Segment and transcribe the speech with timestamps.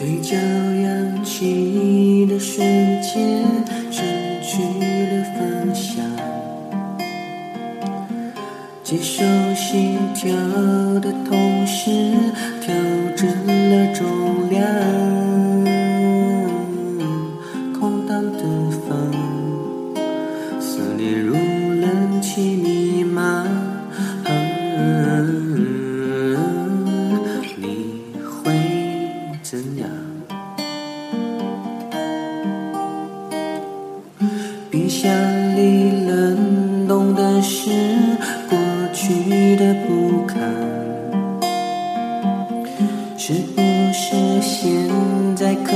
[0.00, 2.66] 嘴角扬起的瞬
[3.02, 3.44] 间
[3.90, 4.00] 失
[4.42, 4.62] 去
[5.10, 6.02] 了方向。
[8.82, 9.22] 接受
[9.54, 10.34] 心跳
[11.00, 11.90] 的同时
[12.62, 12.74] 调
[13.14, 15.79] 整了重量。
[34.90, 35.08] 冰箱
[35.54, 37.70] 里冷冻的是
[38.48, 38.58] 过
[38.92, 40.36] 去的不堪，
[43.16, 44.68] 是不是现
[45.36, 45.70] 在可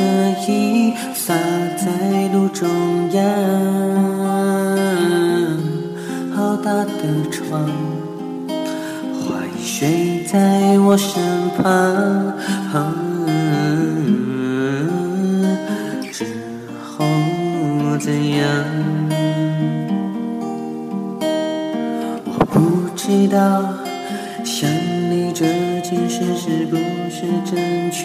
[0.49, 1.33] 以洒
[1.77, 2.69] 在路中
[3.13, 3.23] 央？
[6.35, 7.65] 好大的床，
[8.49, 11.23] 坏睡在我身
[11.57, 11.63] 旁。
[16.11, 16.27] 之
[16.83, 17.07] 后
[18.01, 18.45] 怎样？
[24.45, 24.71] 想
[25.11, 25.45] 你这
[25.81, 26.77] 件事是不
[27.11, 28.05] 是正确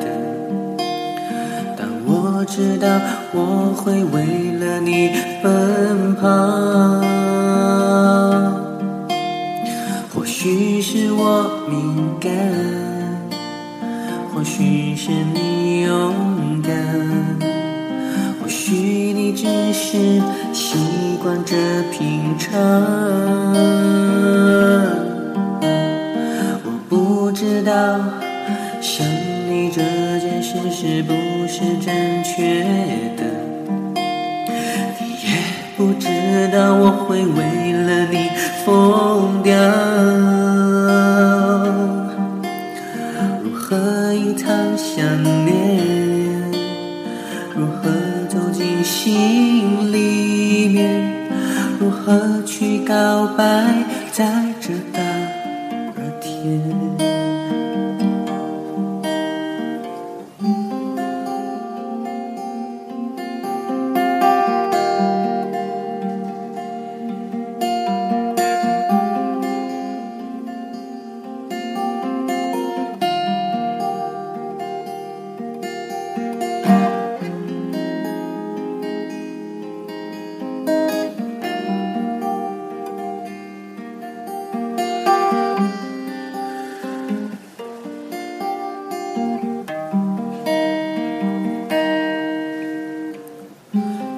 [0.00, 0.04] 的，
[1.78, 2.86] 但我知道
[3.32, 6.28] 我会为了你奔跑。
[10.12, 12.30] 或许是我敏感，
[14.34, 16.70] 或许是你勇敢，
[18.42, 20.20] 或许你只是
[20.52, 20.76] 习
[21.22, 21.56] 惯着
[21.90, 24.03] 平常。
[27.46, 27.72] 知道
[28.80, 29.06] 想
[29.46, 29.82] 你这
[30.18, 31.12] 件事是不
[31.46, 32.64] 是正确
[33.18, 33.22] 的，
[34.98, 35.28] 你也
[35.76, 36.08] 不知
[36.50, 38.30] 道我会为了你
[38.64, 39.54] 疯掉。
[43.42, 44.48] 如何隐藏
[44.78, 46.50] 想念？
[47.54, 47.90] 如何
[48.26, 51.28] 走进心里面？
[51.78, 53.44] 如何去告白？
[54.12, 54.24] 在
[54.62, 55.03] 这大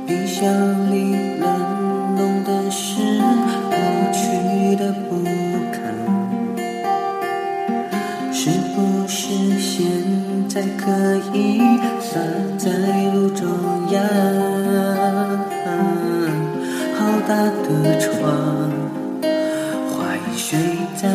[0.07, 0.45] 冰箱
[0.93, 0.95] 里
[1.41, 1.45] 冷
[2.17, 3.19] 冻的是
[3.69, 3.77] 过
[4.12, 5.25] 去的不
[5.73, 5.77] 堪，
[8.33, 8.77] 是不
[9.09, 9.84] 是现
[10.49, 11.61] 在可以
[12.01, 12.19] 撒
[12.59, 12.71] 在
[13.13, 13.47] 路中
[13.91, 13.97] 央？
[16.99, 17.34] 好大
[17.65, 18.71] 的床，
[19.91, 20.59] 坏睡
[20.97, 21.09] 在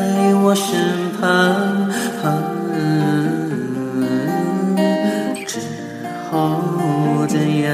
[0.43, 2.50] 我身旁。
[7.31, 7.71] 怎样？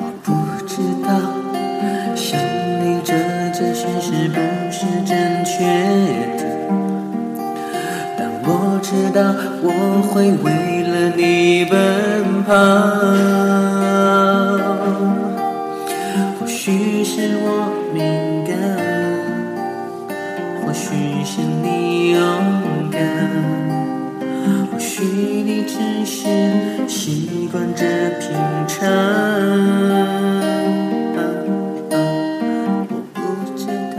[0.00, 0.26] 我不
[0.66, 0.72] 知
[1.04, 1.12] 道，
[2.16, 2.40] 想
[2.82, 3.12] 你这
[3.52, 4.38] 件事是不
[4.70, 5.52] 是正确
[6.38, 6.40] 的，
[8.16, 9.20] 但我知道
[9.62, 9.68] 我
[10.08, 10.46] 会为
[10.84, 13.71] 了你奔跑。
[24.94, 26.18] 许你只是
[26.86, 27.82] 习惯着
[28.20, 28.28] 平
[28.68, 28.78] 常。
[31.16, 33.18] 我不
[33.56, 33.64] 知
[33.96, 33.98] 道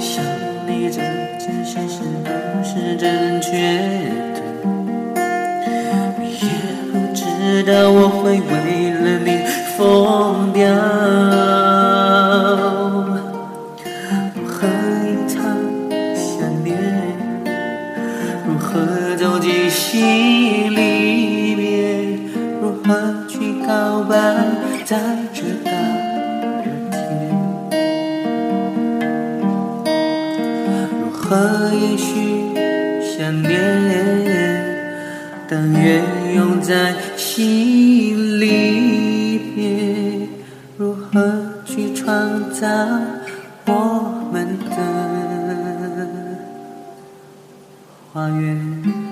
[0.00, 0.24] 想
[0.66, 1.02] 你这
[1.38, 2.26] 件事是不
[2.64, 3.50] 是正确
[4.32, 4.40] 的，
[6.40, 6.48] 也
[6.90, 7.22] 不知
[7.70, 9.28] 道我会为了你
[9.76, 10.64] 疯掉。
[31.72, 32.54] 也许
[33.16, 33.50] 想念？
[35.46, 36.02] 但愿
[36.34, 40.28] 永在心里面。
[40.76, 42.66] 如何去创造
[43.66, 44.76] 我们的
[48.12, 49.03] 花园？